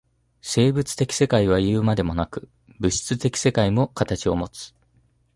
[0.41, 4.73] 生物的世界はいうまでもなく、物質的世界も形をもつ。